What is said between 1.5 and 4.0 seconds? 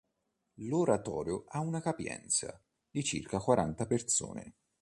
una capienza di circa quaranta